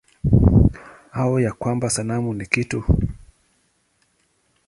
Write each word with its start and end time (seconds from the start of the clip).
Au 1.13 1.39
ya 1.39 1.53
kwamba 1.53 1.89
sanamu 1.89 2.33
ni 2.33 2.45
kitu? 2.45 2.83